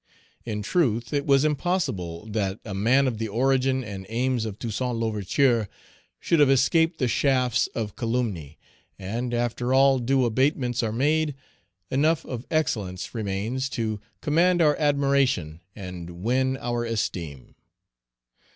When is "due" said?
9.99-10.25